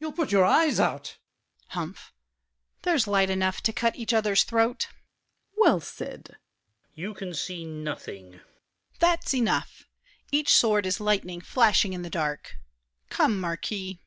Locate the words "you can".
6.96-7.34